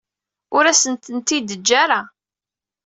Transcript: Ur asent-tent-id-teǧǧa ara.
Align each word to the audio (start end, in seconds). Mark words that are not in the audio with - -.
Ur 0.55 0.63
asent-tent-id-teǧǧa 0.65 1.73
ara. 1.83 2.01